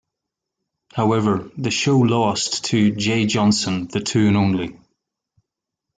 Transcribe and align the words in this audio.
However, 0.95 1.51
the 1.57 1.69
show 1.69 1.99
lost 1.99 2.65
to 2.65 2.89
"Jay 2.95 3.27
Johnson: 3.27 3.85
The 3.85 3.99
Two 3.99 4.29
and 4.29 4.35
Only". 4.37 4.79